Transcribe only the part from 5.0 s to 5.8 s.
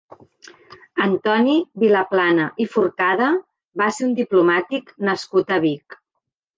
nascut a